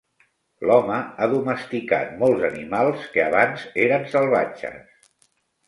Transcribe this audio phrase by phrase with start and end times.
[0.69, 5.09] L'home ha domesticat molts animals que abans eren salvatges.